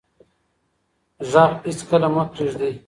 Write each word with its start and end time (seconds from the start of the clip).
غږ 1.31 1.51
هېڅکله 1.67 2.07
مه 2.13 2.23
پرېږدئ. 2.31 2.73